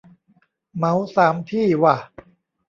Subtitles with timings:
[0.75, 1.95] เหมาสามที่ว่ะ